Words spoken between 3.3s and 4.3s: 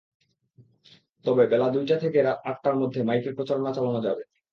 প্রচারণা চালানো যাবে।